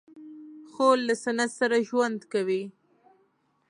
[0.71, 2.63] خور له سنت سره ژوند کوي.